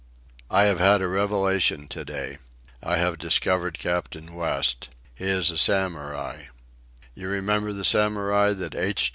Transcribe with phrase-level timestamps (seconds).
[0.49, 2.39] I have had a revelation to day.
[2.81, 4.89] I have discovered Captain West.
[5.13, 9.09] He is a Samurai.—You remember the Samurai that H.